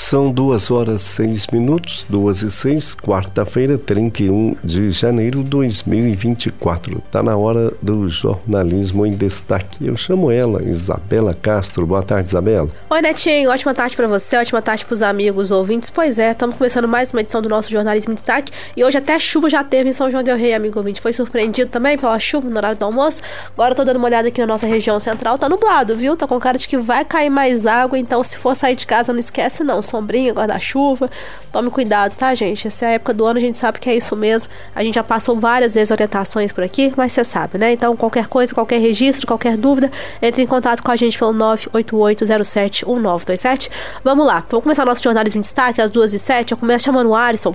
[0.00, 7.02] São duas horas seis minutos, duas e seis, quarta-feira, 31 de janeiro de 2024.
[7.06, 9.86] Está na hora do jornalismo em destaque.
[9.86, 11.86] Eu chamo ela, Isabela Castro.
[11.86, 12.68] Boa tarde, Isabela.
[12.88, 13.50] Oi, Netinho.
[13.50, 15.90] Ótima tarde para você, ótima tarde para os amigos ouvintes.
[15.90, 18.50] Pois é, estamos começando mais uma edição do nosso jornalismo em destaque.
[18.74, 21.00] E hoje até chuva já teve em São João del Rei, amigo ouvinte.
[21.00, 23.20] Foi surpreendido também pela chuva no horário do almoço.
[23.52, 25.36] Agora eu tô dando uma olhada aqui na nossa região central.
[25.38, 26.16] Tá nublado, viu?
[26.16, 27.98] Tá com cara de que vai cair mais água.
[27.98, 31.10] Então, se for sair de casa, não esquece não sombrinha, guarda-chuva.
[31.52, 32.66] Tome cuidado, tá, gente?
[32.66, 34.48] Essa é a época do ano, a gente sabe que é isso mesmo.
[34.74, 37.72] A gente já passou várias vezes orientações por aqui, mas você sabe, né?
[37.72, 39.90] Então, qualquer coisa, qualquer registro, qualquer dúvida,
[40.22, 43.70] entre em contato com a gente pelo 988071927.
[44.04, 46.52] Vamos lá, vamos começar nosso jornalismo em destaque às 2h07.
[46.52, 47.54] Eu começo chamando o Alisson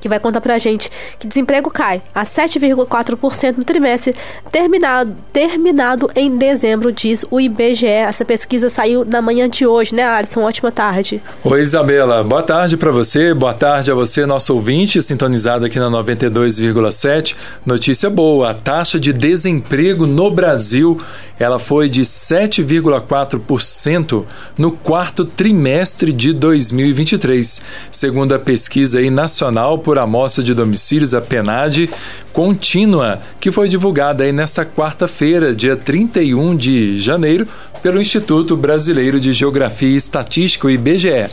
[0.00, 4.14] que vai contar pra gente que desemprego cai a 7,4% no trimestre
[4.50, 7.86] terminado, terminado em dezembro, diz o IBGE.
[7.86, 10.42] Essa pesquisa saiu na manhã de hoje, né, Alisson?
[10.42, 11.22] Ótima tarde.
[11.44, 12.24] Oi, Isabela.
[12.24, 17.36] Boa tarde para você, boa tarde a você, nosso ouvinte, sintonizado aqui na 92,7.
[17.64, 21.00] Notícia boa: a taxa de desemprego no Brasil
[21.42, 24.24] ela foi de 7,4%
[24.56, 31.20] no quarto trimestre de 2023, segundo a pesquisa aí nacional por amostra de domicílios, a
[31.20, 31.90] PENAD,
[32.32, 37.46] contínua, que foi divulgada aí nesta quarta-feira, dia 31 de janeiro,
[37.82, 41.26] pelo Instituto Brasileiro de Geografia e Estatística, o IBGE.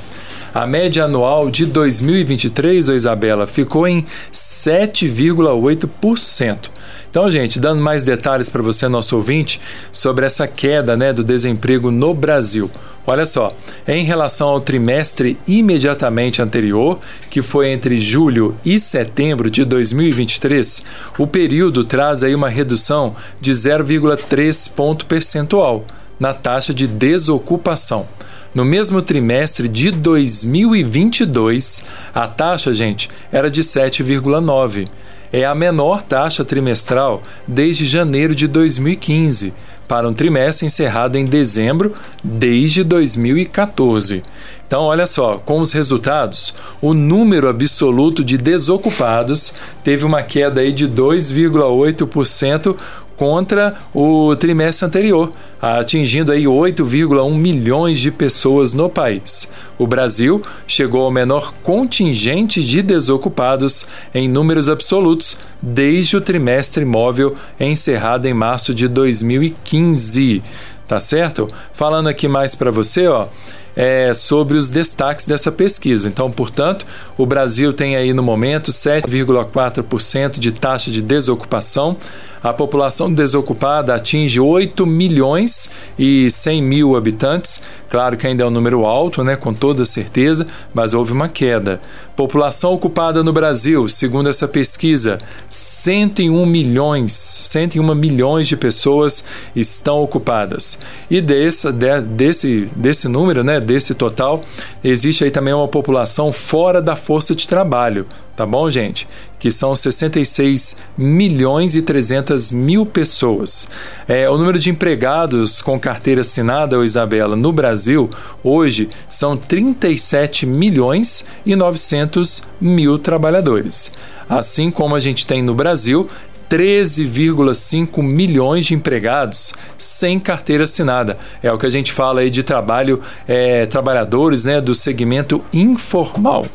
[0.53, 6.71] A média anual de 2023, ô Isabela, ficou em 7,8%.
[7.09, 9.59] Então, gente, dando mais detalhes para você, nosso ouvinte,
[9.91, 12.69] sobre essa queda né, do desemprego no Brasil.
[13.07, 13.51] Olha só,
[13.87, 20.85] em relação ao trimestre imediatamente anterior, que foi entre julho e setembro de 2023,
[21.17, 25.85] o período traz aí uma redução de 0,3 ponto percentual
[26.19, 28.07] na taxa de desocupação.
[28.53, 34.87] No mesmo trimestre de 2022, a taxa, gente, era de 7,9
[35.31, 39.53] é a menor taxa trimestral desde janeiro de 2015,
[39.87, 44.21] para um trimestre encerrado em dezembro desde 2014.
[44.67, 50.71] Então, olha só, com os resultados, o número absoluto de desocupados teve uma queda aí
[50.71, 52.75] de 2,8%
[53.17, 55.31] contra o trimestre anterior,
[55.61, 59.51] atingindo aí 8,1 milhões de pessoas no país.
[59.77, 67.35] O Brasil chegou ao menor contingente de desocupados em números absolutos desde o trimestre móvel
[67.59, 70.41] encerrado em março de 2015.
[70.87, 71.47] Tá certo?
[71.71, 73.27] Falando aqui mais para você, ó,
[73.75, 76.09] é, sobre os destaques dessa pesquisa.
[76.09, 76.85] Então, portanto,
[77.17, 81.95] o Brasil tem aí no momento 7,4% de taxa de desocupação.
[82.41, 87.61] A população desocupada atinge 8 milhões e 100 mil habitantes.
[87.89, 91.81] Claro que ainda é um número alto, né, com toda certeza, mas houve uma queda.
[92.15, 95.17] População ocupada no Brasil, segundo essa pesquisa,
[95.49, 99.25] 101 milhões, 101 milhões de pessoas
[99.55, 100.79] estão ocupadas.
[101.09, 104.41] E desse, de, desse, desse número, né, desse total,
[104.83, 109.07] existe aí também uma população fora da força de trabalho, tá bom, gente?
[109.39, 113.69] Que são 66 milhões e 300 mil pessoas.
[114.07, 118.09] É, o número de empregados com carteira assinada, Isabela, no Brasil,
[118.43, 123.93] hoje, são 37 milhões e 900 mil trabalhadores.
[124.27, 126.07] Assim como a gente tem no Brasil
[126.49, 131.17] 13,5 milhões de empregados sem carteira assinada.
[131.43, 136.45] É o que a gente fala aí de trabalho, é, trabalhadores né, do segmento informal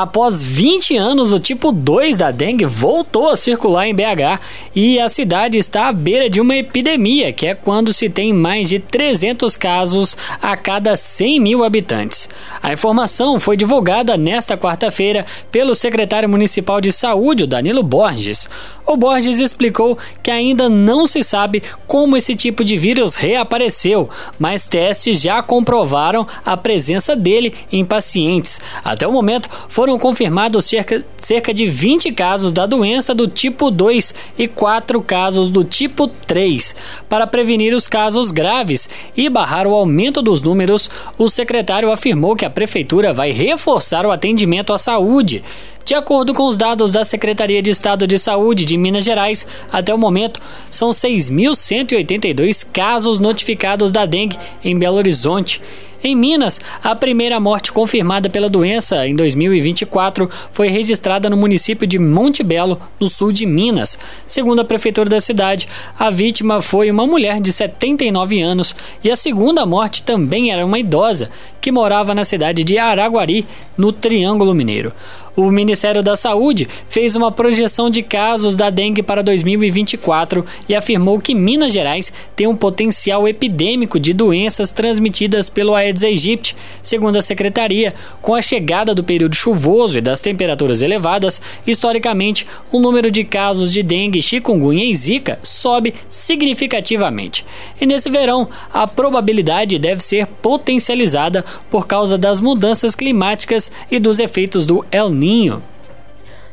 [0.00, 4.40] Após 20 anos, o tipo 2 da dengue voltou a circular em BH
[4.74, 8.70] e a cidade está à beira de uma epidemia, que é quando se tem mais
[8.70, 12.30] de 300 casos a cada 100 mil habitantes.
[12.62, 18.48] A informação foi divulgada nesta quarta-feira pelo secretário municipal de saúde, Danilo Borges.
[18.86, 24.08] O Borges explicou que ainda não se sabe como esse tipo de vírus reapareceu,
[24.38, 28.62] mas testes já comprovaram a presença dele em pacientes.
[28.82, 33.72] Até o momento, foram foram confirmados cerca, cerca de 20 casos da doença do tipo
[33.72, 36.76] 2 e 4 casos do tipo 3.
[37.08, 40.88] Para prevenir os casos graves e barrar o aumento dos números,
[41.18, 45.42] o secretário afirmou que a prefeitura vai reforçar o atendimento à saúde.
[45.84, 49.92] De acordo com os dados da Secretaria de Estado de Saúde de Minas Gerais, até
[49.92, 50.40] o momento
[50.70, 55.60] são 6.182 casos notificados da dengue em Belo Horizonte.
[56.02, 61.98] Em Minas, a primeira morte confirmada pela doença em 2024 foi registrada no município de
[61.98, 63.98] Monte Belo, no sul de Minas.
[64.26, 65.68] Segundo a prefeitura da cidade,
[65.98, 68.74] a vítima foi uma mulher de 79 anos
[69.04, 71.30] e a segunda morte também era uma idosa
[71.60, 74.92] que morava na cidade de Araguari, no Triângulo Mineiro.
[75.36, 81.20] O Ministério da Saúde fez uma projeção de casos da dengue para 2024 e afirmou
[81.20, 86.56] que Minas Gerais tem um potencial epidêmico de doenças transmitidas pelo Aedes aegypti.
[86.82, 92.78] Segundo a secretaria, com a chegada do período chuvoso e das temperaturas elevadas, historicamente, o
[92.78, 97.44] número de casos de dengue, chikungunya e zika sobe significativamente.
[97.80, 104.18] E nesse verão, a probabilidade deve ser potencializada por causa das mudanças climáticas e dos
[104.18, 105.62] efeitos do El Niño.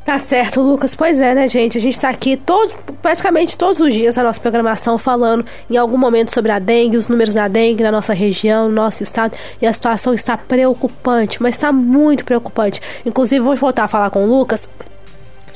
[0.07, 0.95] Tá certo, Lucas.
[0.95, 1.77] Pois é, né, gente?
[1.77, 5.98] A gente tá aqui todo, praticamente todos os dias na nossa programação falando em algum
[5.98, 9.36] momento sobre a dengue, os números da dengue na nossa região, no nosso estado.
[9.62, 12.80] E a situação está preocupante, mas está muito preocupante.
[13.06, 14.69] Inclusive, vou voltar a falar com o Lucas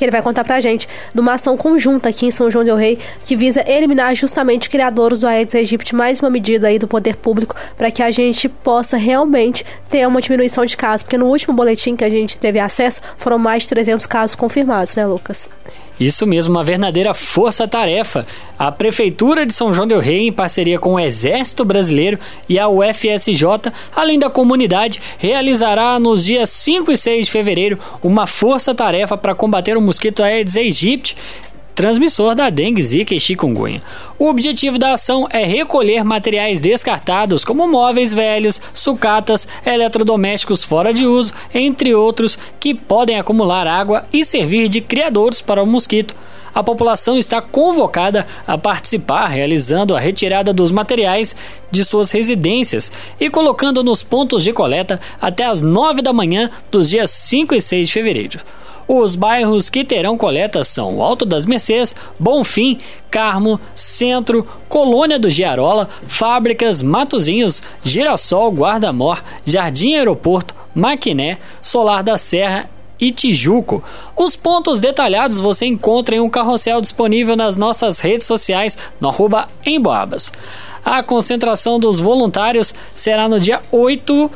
[0.01, 2.75] que ele vai contar pra gente de uma ação conjunta aqui em São João del
[2.75, 7.18] Rei que visa eliminar justamente criadores do Aedes aegypti, mais uma medida aí do poder
[7.18, 11.53] público para que a gente possa realmente ter uma diminuição de casos, porque no último
[11.53, 15.48] boletim que a gente teve acesso foram mais de 300 casos confirmados, né, Lucas?
[16.01, 18.25] Isso mesmo, uma verdadeira força-tarefa.
[18.57, 22.18] A Prefeitura de São João Del Rei, em parceria com o Exército Brasileiro
[22.50, 28.25] e a UFSJ, além da comunidade, realizará nos dias 5 e 6 de fevereiro uma
[28.25, 31.17] força-tarefa para combater o mosquito Aedes aegypti,
[31.75, 33.81] transmissor da dengue, zika e chikungunya.
[34.17, 41.05] O objetivo da ação é recolher materiais descartados como móveis velhos, sucatas, eletrodomésticos fora de
[41.05, 46.15] uso, entre outros, que podem acumular água e servir de criadores para o mosquito.
[46.55, 51.36] A população está convocada a participar, realizando a retirada dos materiais
[51.69, 56.89] de suas residências e colocando nos pontos de coleta até as 9 da manhã dos
[56.89, 58.39] dias 5 e 6 de fevereiro.
[58.93, 62.77] Os bairros que terão coletas são Alto das Mercês, Bonfim,
[63.10, 72.69] Carmo, Centro, Colônia do Giarola, Fábricas, Matozinhos, Girassol, Guarda-Mor, Jardim Aeroporto, Maquiné, Solar da Serra
[73.00, 73.81] e Tijuco.
[74.13, 79.48] Os pontos detalhados você encontra em um carrossel disponível nas nossas redes sociais no arroba
[79.65, 80.33] Emboabas.
[80.83, 84.29] A concentração dos voluntários será no dia 8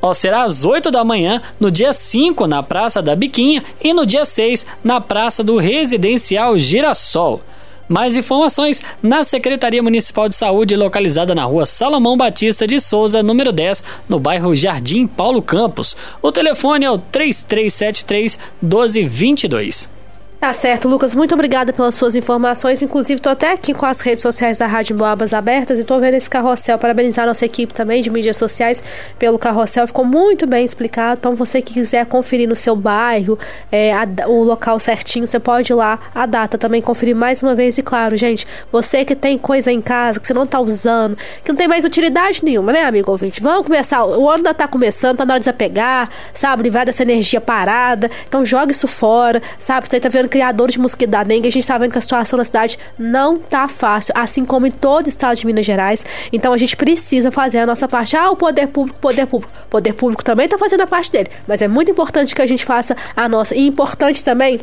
[0.00, 4.06] Ó, será às 8 da manhã, no dia 5 na Praça da Biquinha e no
[4.06, 7.42] dia 6 na Praça do Residencial Girassol.
[7.88, 13.50] Mais informações na Secretaria Municipal de Saúde, localizada na rua Salomão Batista de Souza, número
[13.50, 15.96] 10, no bairro Jardim Paulo Campos.
[16.20, 19.97] O telefone é o 3373 1222.
[20.40, 21.16] Tá certo, Lucas.
[21.16, 22.80] Muito obrigada pelas suas informações.
[22.80, 26.14] Inclusive, estou até aqui com as redes sociais da Rádio Boabas abertas e estou vendo
[26.14, 26.78] esse carrossel.
[26.78, 28.80] Parabenizar a nossa equipe também de mídias sociais
[29.18, 29.88] pelo carrossel.
[29.88, 31.18] Ficou muito bem explicado.
[31.18, 33.36] Então, você que quiser conferir no seu bairro
[33.72, 37.56] é, a, o local certinho, você pode ir lá, a data também, conferir mais uma
[37.56, 37.76] vez.
[37.76, 41.50] E claro, gente, você que tem coisa em casa que você não está usando, que
[41.50, 43.42] não tem mais utilidade nenhuma, né, amigo ouvinte?
[43.42, 44.04] Vamos começar.
[44.04, 46.62] O ano ainda está começando, tá na hora de desapegar, sabe?
[46.62, 48.08] Livrar dessa energia parada.
[48.28, 49.88] Então, joga isso fora, sabe?
[49.90, 52.36] Você tá vendo criadores de mosquito da dengue, a gente está vendo que a situação
[52.36, 56.04] na cidade não tá fácil, assim como em todo o estado de Minas Gerais.
[56.32, 58.16] Então a gente precisa fazer a nossa parte.
[58.16, 59.52] Ah, o poder público, poder público.
[59.66, 62.46] O poder público também está fazendo a parte dele, mas é muito importante que a
[62.46, 63.54] gente faça a nossa.
[63.54, 64.60] E importante também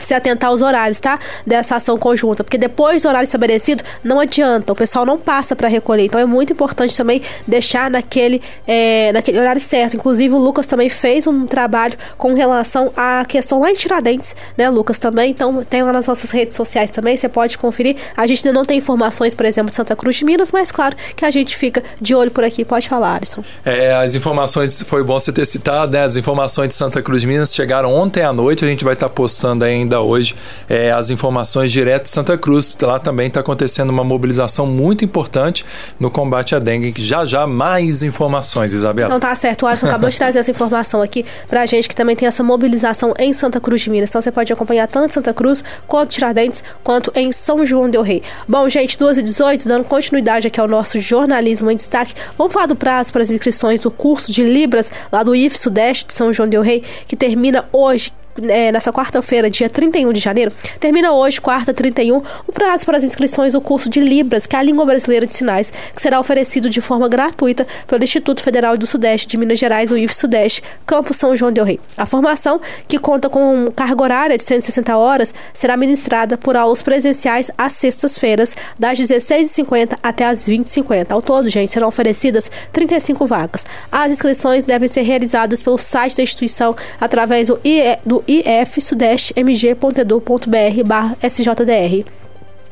[0.00, 1.18] se atentar aos horários, tá?
[1.46, 5.68] Dessa ação conjunta, porque depois do horário estabelecido não adianta, o pessoal não passa para
[5.68, 6.04] recolher.
[6.04, 9.96] Então é muito importante também deixar naquele, é, naquele horário certo.
[9.96, 14.68] Inclusive o Lucas também fez um trabalho com relação à questão lá em Tiradentes, né,
[14.68, 15.30] Lucas também.
[15.30, 17.96] Então tem lá nas nossas redes sociais também, você pode conferir.
[18.16, 20.96] A gente ainda não tem informações, por exemplo, de Santa Cruz de Minas, mas claro
[21.14, 22.64] que a gente fica de olho por aqui.
[22.64, 23.44] Pode falar, Alisson.
[23.64, 26.02] É, as informações, foi bom você ter citado, né?
[26.02, 29.08] As informações de Santa Cruz de Minas chegaram ontem à noite, a gente vai estar
[29.08, 30.34] postando aí ainda hoje
[30.68, 32.76] é, as informações direto de Santa Cruz.
[32.80, 35.64] Lá também está acontecendo uma mobilização muito importante
[35.98, 36.94] no combate à dengue.
[36.96, 39.08] Já já mais informações, Isabela.
[39.08, 42.16] Então tá certo, o Alisson acabou de trazer essa informação aqui pra gente que também
[42.16, 44.10] tem essa mobilização em Santa Cruz de Minas.
[44.10, 48.22] Então você pode acompanhar tanto Santa Cruz quanto Tiradentes, quanto em São João del Rei.
[48.48, 52.14] Bom, gente, 2 e 18 dando continuidade aqui ao nosso jornalismo em destaque.
[52.36, 56.06] Vamos falar do prazo para as inscrições do curso de Libras lá do IF Sudeste
[56.06, 58.12] de São João del Rei, que termina hoje,
[58.48, 63.04] é, nessa quarta-feira, dia 31 de janeiro, termina hoje, quarta 31, o prazo para as
[63.04, 66.70] inscrições do curso de Libras, que é a língua brasileira de sinais, que será oferecido
[66.70, 71.12] de forma gratuita pelo Instituto Federal do Sudeste de Minas Gerais, o IF Sudeste, Campo
[71.12, 71.80] São João del Rei.
[71.96, 77.50] A formação, que conta com carga horária de 160 horas, será ministrada por aulas presenciais
[77.56, 81.06] às sextas-feiras, das 16h50 até as 20h50.
[81.10, 83.64] Ao todo, gente, serão oferecidas 35 vagas.
[83.90, 91.28] As inscrições devem ser realizadas pelo site da instituição através do, IE, do ifsudestemg.edu.br barra
[91.28, 92.21] sjdr.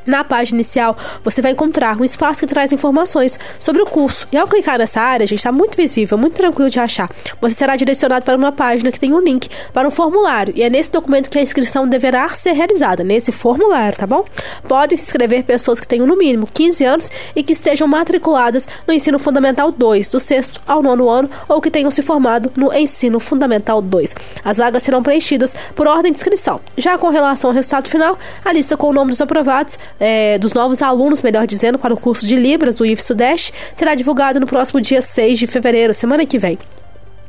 [0.05, 4.27] Na página inicial, você vai encontrar um espaço que traz informações sobre o curso.
[4.31, 7.09] E ao clicar nessa área, gente, está muito visível, muito tranquilo de achar.
[7.39, 10.53] Você será direcionado para uma página que tem um link para um formulário.
[10.55, 14.25] E é nesse documento que a inscrição deverá ser realizada, nesse formulário, tá bom?
[14.67, 18.93] Podem se inscrever pessoas que tenham no mínimo 15 anos e que estejam matriculadas no
[18.93, 23.19] ensino fundamental 2, do sexto ao nono ano, ou que tenham se formado no ensino
[23.19, 24.15] fundamental 2.
[24.43, 26.59] As vagas serão preenchidas por ordem de inscrição.
[26.75, 30.53] Já com relação ao resultado final, a lista com o nome dos aprovados é, dos
[30.53, 34.45] novos alunos, melhor dizendo, para o curso de Libras do IF Sudeste será divulgado no
[34.45, 36.57] próximo dia 6 de fevereiro, semana que vem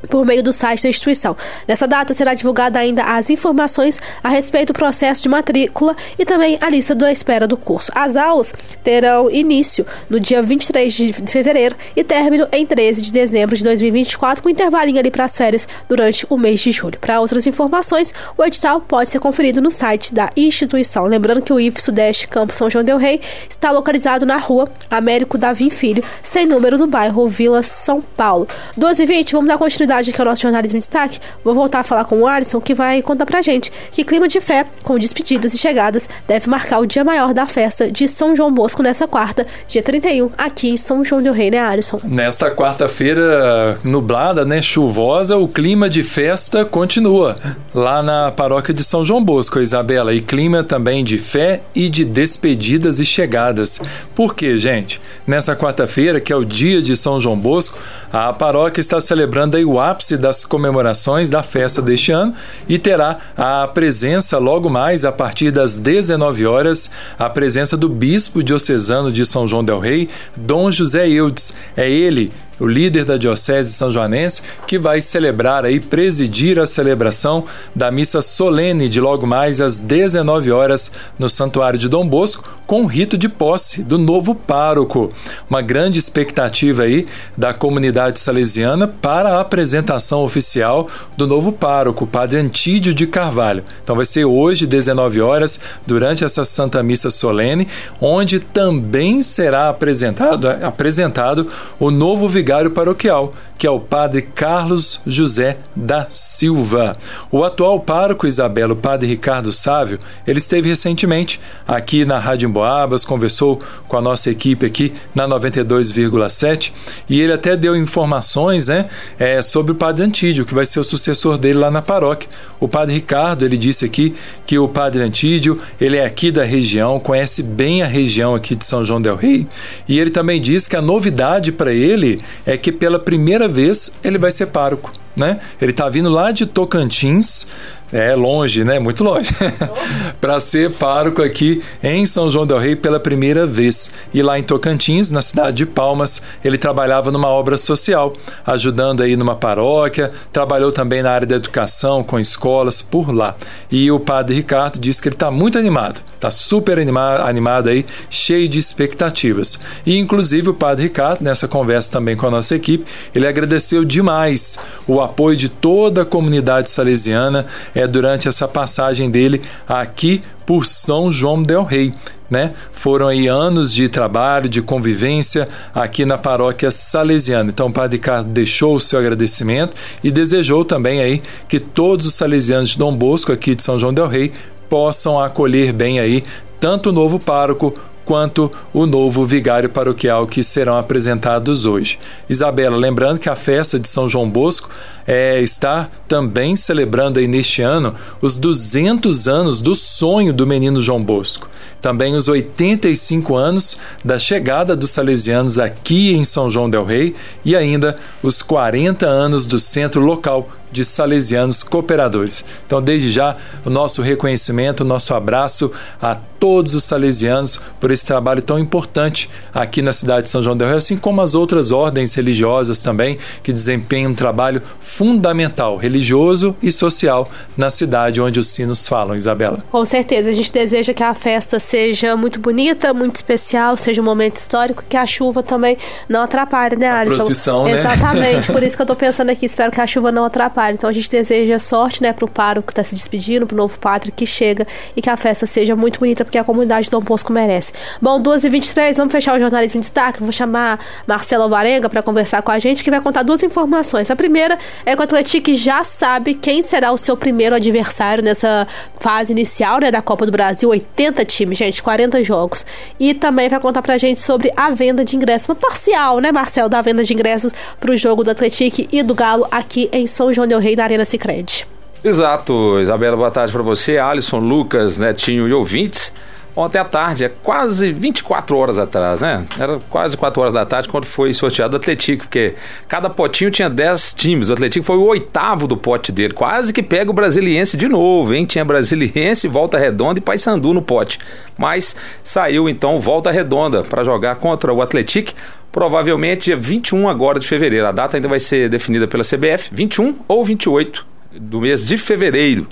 [0.08, 1.36] por meio do site da instituição.
[1.66, 6.58] Nessa data será divulgada ainda as informações a respeito do processo de matrícula e também
[6.60, 7.92] a lista da espera do curso.
[7.94, 13.56] As aulas terão início no dia 23 de fevereiro e término em 13 de dezembro
[13.56, 16.98] de 2024, com intervalinho ali para as férias durante o mês de julho.
[16.98, 21.04] Para outras informações, o edital pode ser conferido no site da instituição.
[21.06, 25.38] Lembrando que o IF Sudeste Campo São João del Rei está localizado na rua Américo
[25.38, 28.48] Davim Filho, sem número, no bairro Vila São Paulo.
[28.76, 31.80] 12 e 20, vamos dar continuidade que é o nosso jornalismo em destaque, vou voltar
[31.80, 34.98] a falar com o Alisson, que vai contar pra gente que clima de fé, com
[34.98, 39.06] despedidas e chegadas, deve marcar o dia maior da festa de São João Bosco nessa
[39.06, 41.98] quarta, dia 31, aqui em São João del Rei, né, Alisson?
[42.04, 47.36] Nesta quarta-feira nublada, né, chuvosa, o clima de festa continua
[47.74, 52.04] lá na paróquia de São João Bosco, Isabela, e clima também de fé e de
[52.04, 53.80] despedidas e chegadas.
[54.14, 55.00] Por quê, gente?
[55.26, 57.78] Nessa quarta-feira, que é o dia de São João Bosco,
[58.12, 62.34] a paróquia está celebrando aí o ápice das comemorações da festa deste ano
[62.68, 68.42] e terá a presença logo mais a partir das 19 horas a presença do bispo
[68.42, 71.54] diocesano de São João del Rei, Dom José Eudes.
[71.76, 77.44] É ele o líder da Diocese São Joanense, que vai celebrar aí, presidir a celebração
[77.74, 82.84] da missa solene de logo mais às 19 horas no Santuário de Dom Bosco, com
[82.84, 85.12] o rito de posse do novo pároco.
[85.50, 87.06] Uma grande expectativa aí
[87.36, 93.64] da comunidade salesiana para a apresentação oficial do novo pároco, Padre Antídio de Carvalho.
[93.82, 97.68] Então vai ser hoje, 19 horas, durante essa Santa Missa solene,
[98.00, 105.00] onde também será apresentado, apresentado o novo vigário vigário paroquial, que é o padre Carlos
[105.06, 106.92] José da Silva.
[107.30, 113.04] O atual pároco Isabela, o padre Ricardo Sávio, ele esteve recentemente aqui na Rádio Emboabas,
[113.04, 116.72] conversou com a nossa equipe aqui na 92,7
[117.08, 120.84] e ele até deu informações né, é, sobre o padre Antídio, que vai ser o
[120.84, 122.28] sucessor dele lá na paróquia.
[122.58, 126.98] O padre Ricardo, ele disse aqui que o padre Antídio, ele é aqui da região,
[126.98, 129.46] conhece bem a região aqui de São João del Rei
[129.86, 134.18] e ele também disse que a novidade para ele é que pela primeira vez ele
[134.18, 134.92] vai ser pároco.
[135.14, 135.40] Né?
[135.60, 137.46] Ele está vindo lá de Tocantins,
[137.92, 138.78] é longe, né?
[138.78, 139.30] Muito longe.
[140.18, 143.92] para ser pároco aqui em São João del Rei pela primeira vez.
[144.14, 148.14] E lá em Tocantins, na cidade de Palmas, ele trabalhava numa obra social,
[148.46, 153.36] ajudando aí numa paróquia, trabalhou também na área da educação, com escolas por lá.
[153.70, 157.84] E o padre Ricardo disse que ele está muito animado, está super animado, animado aí,
[158.08, 159.58] cheio de expectativas.
[159.84, 164.58] E inclusive o padre Ricardo, nessa conversa também com a nossa equipe, ele agradeceu demais
[164.86, 171.10] o apoio de toda a comunidade salesiana é, durante essa passagem dele aqui por São
[171.10, 171.92] João del Rei.
[172.30, 172.54] Né?
[172.72, 177.50] Foram aí anos de trabalho, de convivência aqui na paróquia salesiana.
[177.50, 182.14] Então o Padre Ricardo deixou o seu agradecimento e desejou também aí que todos os
[182.14, 184.32] salesianos de Dom Bosco aqui de São João del Rei
[184.72, 186.24] possam acolher bem aí
[186.58, 187.74] tanto o novo pároco
[188.06, 191.98] quanto o novo vigário paroquial que serão apresentados hoje.
[192.26, 194.70] Isabela, lembrando que a festa de São João Bosco
[195.06, 201.04] é, está também celebrando aí neste ano os 200 anos do sonho do menino João
[201.04, 201.50] Bosco.
[201.82, 207.14] Também os 85 anos da chegada dos salesianos aqui em São João del Rei
[207.44, 212.44] e ainda os 40 anos do centro local de salesianos cooperadores.
[212.66, 218.04] Então, desde já, o nosso reconhecimento, o nosso abraço a todos os salesianos por esse
[218.04, 221.70] trabalho tão importante aqui na cidade de São João del Rei, assim como as outras
[221.70, 228.48] ordens religiosas também que desempenham um trabalho fundamental, religioso e social na cidade onde os
[228.48, 229.58] sinos falam, Isabela.
[229.70, 234.04] Com certeza, a gente deseja que a festa seja muito bonita, muito especial, seja um
[234.04, 237.14] momento histórico, que a chuva também não atrapalhe, né, Alisson?
[237.14, 237.78] A procissão, né?
[237.78, 240.61] Exatamente, por isso que eu tô pensando aqui, espero que a chuva não atrapalhe.
[240.70, 244.12] Então a gente deseja sorte, né, pro pároco que tá se despedindo, pro novo padre
[244.12, 244.66] que chega
[244.96, 247.72] e que a festa seja muito bonita, porque a comunidade do Dom Bosco merece.
[248.00, 252.50] Bom, 2h23, vamos fechar o jornalismo em destaque, vou chamar Marcelo Varenga para conversar com
[252.50, 254.10] a gente, que vai contar duas informações.
[254.10, 258.66] A primeira é que o Atlético já sabe quem será o seu primeiro adversário nessa
[259.00, 260.68] fase inicial né, da Copa do Brasil.
[260.68, 262.64] 80 times, gente, 40 jogos.
[262.98, 266.68] E também vai contar pra gente sobre a venda de ingressos, uma parcial, né, Marcelo,
[266.68, 270.46] da venda de ingressos pro jogo do Atlético e do Galo aqui em São João
[270.52, 271.66] del Rei, na Arena Sicredi.
[272.04, 276.12] Exato, Isabela, boa tarde para você, Alisson, Lucas, Netinho e ouvintes
[276.54, 279.46] ontem à tarde, é quase 24 horas atrás, né?
[279.58, 282.54] Era quase 4 horas da tarde quando foi sorteado o Atlético, porque
[282.88, 284.48] cada potinho tinha 10 times.
[284.48, 288.34] O Atlético foi o oitavo do pote dele, quase que pega o Brasiliense de novo,
[288.34, 288.44] hein?
[288.44, 291.18] Tinha Brasiliense, Volta Redonda e Paysandu no pote.
[291.56, 295.32] Mas saiu então Volta Redonda para jogar contra o Atlético
[295.70, 297.86] provavelmente dia 21 agora de fevereiro.
[297.86, 302.68] A data ainda vai ser definida pela CBF, 21 ou 28 do mês de fevereiro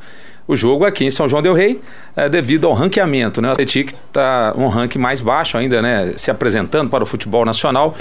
[0.51, 1.81] o jogo aqui em São João del Rei,
[2.17, 3.41] é, devido ao ranqueamento.
[3.41, 3.51] Né?
[3.51, 6.13] O Atlético está um ranking mais baixo ainda, né?
[6.17, 7.95] se apresentando para o futebol nacional.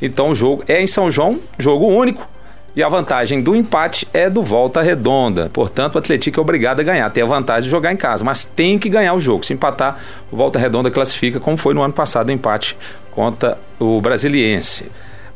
[0.00, 2.26] Então o jogo é em São João, jogo único.
[2.74, 5.50] E a vantagem do empate é do volta redonda.
[5.52, 7.10] Portanto, o Atlético é obrigado a ganhar.
[7.10, 9.44] Tem a vantagem de jogar em casa, mas tem que ganhar o jogo.
[9.44, 9.98] Se empatar,
[10.30, 12.78] o volta redonda classifica, como foi no ano passado o empate
[13.10, 14.90] contra o Brasiliense.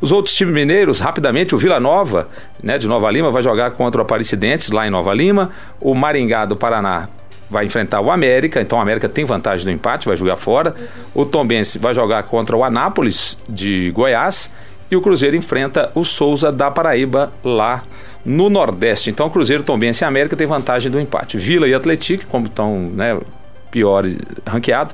[0.05, 2.29] Os outros times mineiros, rapidamente, o Vila Nova,
[2.61, 5.49] né, de Nova Lima, vai jogar contra o Aparecidenses, lá em Nova Lima.
[5.81, 7.09] O Maringá do Paraná
[7.49, 10.75] vai enfrentar o América, então o América tem vantagem do empate, vai jogar fora.
[11.11, 14.53] O Tombense vai jogar contra o Anápolis de Goiás.
[14.91, 17.81] E o Cruzeiro enfrenta o Souza da Paraíba lá
[18.23, 19.09] no Nordeste.
[19.09, 21.39] Então o Cruzeiro, Tombense e América tem vantagem do empate.
[21.39, 23.19] Vila e Atlético, como estão né,
[23.71, 24.15] piores
[24.45, 24.93] ranqueados,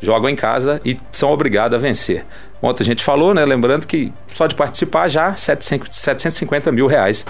[0.00, 2.24] jogam em casa e são obrigados a vencer.
[2.62, 3.44] Ontem a gente falou, né?
[3.44, 7.26] Lembrando que só de participar já 750 mil reais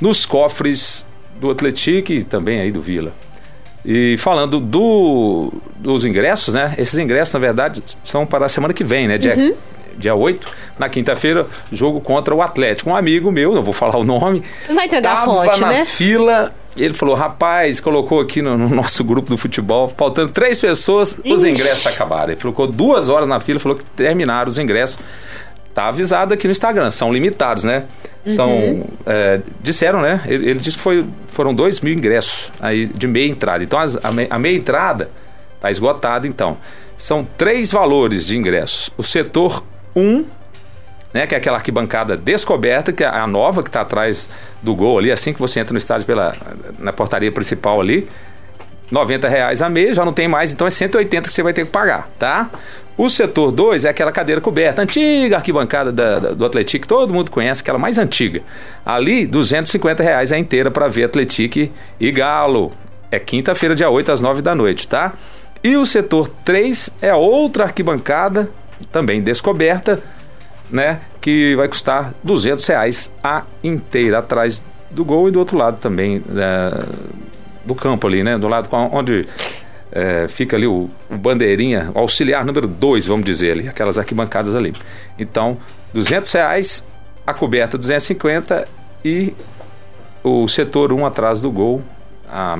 [0.00, 1.04] nos cofres
[1.40, 3.12] do Atlético e também aí do Vila.
[3.84, 6.74] E falando do, dos ingressos, né?
[6.78, 9.18] Esses ingressos, na verdade, são para a semana que vem, né?
[9.18, 9.54] Dia, uhum.
[9.98, 12.90] dia 8, na quinta-feira, jogo contra o Atlético.
[12.90, 14.42] Um amigo meu, não vou falar o nome.
[14.68, 15.84] Não vai entregar a fonte, na né?
[15.84, 21.18] fila ele falou: rapaz, colocou aqui no, no, nosso grupo do futebol, faltando três pessoas,
[21.18, 21.34] Ixi.
[21.34, 22.32] os ingressos acabaram.
[22.32, 24.98] Ele colocou duas horas na fila, falou que terminaram os ingressos.
[25.74, 27.84] Tá avisado aqui no Instagram, são limitados, né?
[28.24, 28.48] São.
[28.48, 28.84] Uhum.
[29.04, 30.22] É, disseram, né?
[30.26, 33.62] Ele, ele, disse que foi, foram dois mil ingressos aí de meia entrada.
[33.62, 35.10] Então as, a, me, a meia entrada
[35.60, 36.56] tá esgotada, então.
[36.96, 38.90] São três valores de ingressos.
[38.96, 39.62] O setor
[39.94, 40.24] 1,
[41.16, 41.26] né?
[41.26, 44.28] Que é aquela arquibancada descoberta, que é a nova que está atrás
[44.62, 46.36] do gol ali, assim que você entra no estádio pela,
[46.78, 48.06] na portaria principal ali.
[48.90, 51.64] 90 reais a mês, já não tem mais, então é 180 que você vai ter
[51.64, 52.50] que pagar, tá?
[52.96, 57.30] O setor 2 é aquela cadeira coberta, antiga arquibancada da, da, do Atlético, todo mundo
[57.30, 58.42] conhece, aquela mais antiga.
[58.84, 62.72] Ali, 250 reais a inteira para ver Atlético e Galo.
[63.10, 65.14] É quinta-feira, dia 8, às 9 da noite, tá?
[65.64, 68.48] E o setor 3 é outra arquibancada,
[68.92, 70.00] também descoberta,
[70.70, 71.00] né?
[71.20, 76.22] Que vai custar 200 reais a inteira, atrás do gol e do outro lado também
[76.36, 76.86] é,
[77.64, 78.38] do campo ali, né?
[78.38, 79.26] Do lado onde
[79.92, 84.54] é, fica ali o, o, bandeirinha, o auxiliar número 2, vamos dizer ali, aquelas arquibancadas
[84.54, 84.74] ali.
[85.18, 85.58] Então,
[85.92, 86.88] 200 reais,
[87.26, 88.68] a coberta 250
[89.04, 89.32] e
[90.22, 91.82] o setor 1 um atrás do gol,
[92.28, 92.58] a,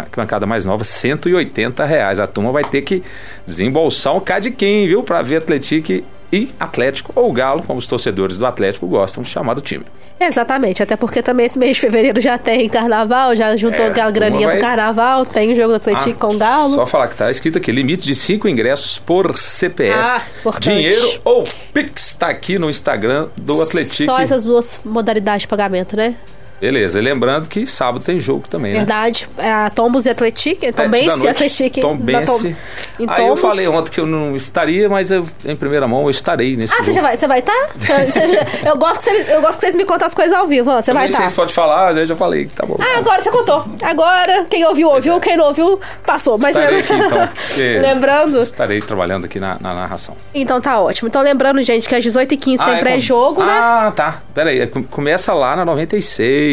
[0.00, 2.20] arquibancada mais nova, 180 reais.
[2.20, 3.02] A turma vai ter que
[3.46, 8.46] desembolsar um cadiquim, viu, para ver Atlético e Atlético ou Galo, como os torcedores do
[8.46, 9.84] Atlético gostam de chamar do time.
[10.18, 14.10] Exatamente, até porque também esse mês de fevereiro já tem carnaval, já juntou é, aquela
[14.10, 14.56] graninha vai...
[14.56, 16.74] do carnaval, tem o jogo do Atlético ah, com o Galo.
[16.76, 19.98] Só falar que tá escrito aqui, limite de 5 ingressos por CPF.
[19.98, 20.74] Ah, importante.
[20.74, 24.04] Dinheiro ou Pix, tá aqui no Instagram do Atlético.
[24.04, 26.14] Só essas duas modalidades de pagamento, né?
[26.62, 28.78] Beleza, e lembrando que sábado tem jogo também, né?
[28.78, 29.28] Verdade.
[29.36, 31.80] É a Tombos e Atlético, então bem se Atlético.
[31.80, 32.56] Tombense.
[32.96, 33.04] Tom...
[33.08, 36.54] Aí eu falei ontem que eu não estaria, mas eu, em primeira mão eu estarei
[36.54, 36.84] nesse Ah, jogo.
[36.84, 37.52] você já vai, você vai estar?
[37.52, 38.64] Tá?
[38.64, 40.92] eu, gosto que você, eu gosto que vocês me contem as coisas ao vivo, você
[40.92, 41.18] eu vai estar.
[41.18, 42.76] Não sei se pode falar, já já falei, tá bom.
[42.78, 43.64] Ah, agora você contou.
[43.82, 46.38] Agora, quem ouviu, ouviu, quem não ouviu, passou.
[46.38, 47.28] Mas estarei aqui, então.
[47.82, 48.40] lembrando...
[48.40, 50.16] Estarei trabalhando aqui na, na, narração.
[50.32, 51.08] Então tá ótimo.
[51.08, 53.44] Então lembrando, gente, que às 18h15 ah, tem é pré-jogo, com...
[53.44, 53.52] né?
[53.52, 54.22] Ah, tá.
[54.32, 56.51] Pera aí, começa lá na 96.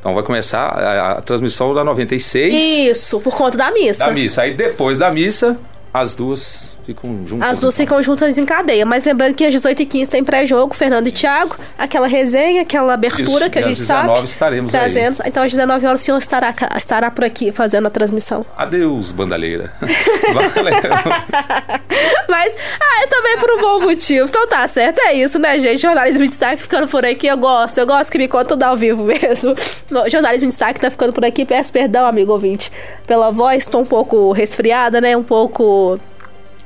[0.00, 2.54] Então vai começar a, a, transmissão da 96.
[2.54, 4.04] Isso, por conta da missa.
[4.04, 4.42] Da missa.
[4.42, 5.58] Aí depois da missa,
[5.92, 7.50] as duas ficam juntas.
[7.50, 8.84] As duas ficam juntas em cadeia.
[8.84, 13.50] Mas lembrando que às 18h15 tem pré-jogo, Fernando e Thiago, aquela resenha, aquela abertura Isso,
[13.50, 14.00] que a gente sabe.
[14.00, 15.22] Às 19 estaremos trazendo.
[15.22, 15.28] aí.
[15.28, 18.44] Então às 19 horas o senhor estará, estará por aqui fazendo a transmissão.
[18.56, 19.72] Adeus, bandaleira.
[22.28, 24.26] Mas, ah, é também por um bom motivo.
[24.28, 25.80] Então tá certo, é isso, né, gente?
[25.80, 27.26] Jornalismo de destaque ficando por aqui.
[27.26, 29.54] Eu gosto, eu gosto que me conta tudo ao vivo mesmo.
[29.90, 31.44] No, jornalismo de destaque tá ficando por aqui.
[31.44, 32.70] Peço perdão, amigo ouvinte,
[33.06, 33.66] pela voz.
[33.66, 35.16] Tô um pouco resfriada, né?
[35.16, 35.98] Um pouco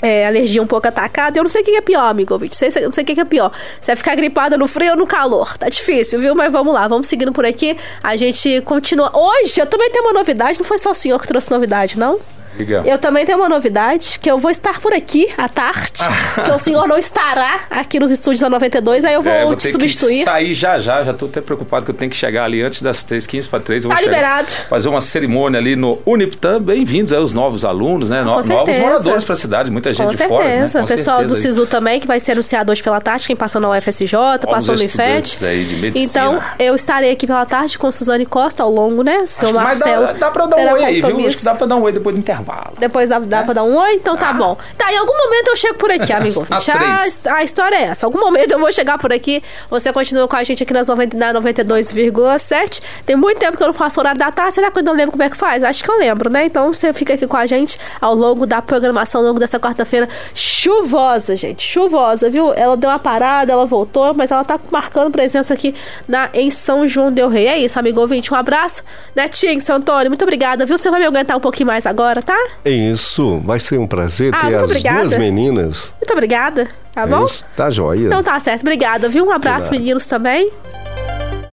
[0.03, 1.39] é, alergia um pouco atacada.
[1.39, 2.53] Eu não sei o que é pior, amigo ouvinte.
[2.61, 3.53] Não sei, não sei o que é pior.
[3.81, 5.57] Você vai ficar gripada no frio ou no calor.
[5.59, 6.35] Tá difícil, viu?
[6.35, 7.77] Mas vamos lá, vamos seguindo por aqui.
[8.03, 9.11] A gente continua.
[9.17, 10.59] Hoje eu também tenho uma novidade.
[10.59, 12.19] Não foi só o senhor que trouxe novidade, não?
[12.59, 12.83] Diga.
[12.85, 15.93] Eu também tenho uma novidade, que eu vou estar por aqui à tarde,
[16.45, 19.55] que o senhor não estará aqui nos estúdios da 92, aí eu vou, é, vou
[19.55, 20.25] te substituir.
[20.25, 23.05] sair já já, já tô até preocupado que eu tenho que chegar ali antes das
[23.05, 23.85] 3, 15 para 3.
[23.85, 24.51] Eu vou tá liberado.
[24.69, 26.61] Fazer uma cerimônia ali no Uniptam.
[26.61, 28.19] Bem-vindos aí os novos alunos, né?
[28.21, 28.81] Com novos certeza.
[28.81, 30.37] moradores para a cidade, muita gente Com de certeza.
[30.37, 30.61] fora.
[30.61, 30.69] Né?
[30.69, 33.61] Com o pessoal do SISU também, que vai ser anunciado hoje pela tarde, quem passou
[33.61, 35.39] na UFSJ, Novos passou no IFET.
[35.95, 39.27] Então, eu estarei aqui pela tarde com Suzane Costa ao longo, né?
[39.27, 40.07] Seu Marcelo.
[40.07, 41.27] Mas dá, dá pra dar um oi aí, viu?
[41.27, 42.48] Acho que dá pra dar um oi depois do intervalo.
[42.79, 43.43] Depois da Dá é?
[43.43, 43.95] pra dar um oi?
[43.95, 44.33] Então tá ah.
[44.33, 44.57] bom.
[44.77, 46.47] Tá, em algum momento eu chego por aqui, amigo.
[46.51, 48.07] a, a história é essa.
[48.07, 49.43] Algum momento eu vou chegar por aqui.
[49.69, 52.83] Você continua com a gente aqui nas 90, na 92,7.
[53.05, 54.55] Tem muito tempo que eu não faço horário da tarde.
[54.55, 55.63] Será que eu não lembro como é que faz?
[55.63, 56.47] Acho que eu lembro, né?
[56.47, 60.09] Então você fica aqui com a gente ao longo da programação, ao longo dessa quarta-feira
[60.35, 61.63] chuvosa, gente.
[61.63, 62.53] Chuvosa, viu?
[62.55, 65.75] Ela deu uma parada, ela voltou, mas ela tá marcando presença aqui
[66.07, 67.47] na, em São João Del Rei.
[67.47, 68.33] É isso, amigo ouvinte.
[68.33, 68.83] Um abraço.
[69.15, 70.79] Netinho, seu Antônio, muito obrigada, viu?
[70.79, 72.38] Você vai me aguentar um pouquinho mais agora, tá?
[72.65, 75.01] É isso vai ser um prazer ah, ter as obrigada.
[75.01, 75.95] duas meninas.
[76.01, 77.25] Muito obrigada, tá é bom?
[77.25, 78.07] Isso, tá joia.
[78.07, 79.25] Então tá certo, obrigada, viu?
[79.27, 80.51] Um abraço, meninos, também.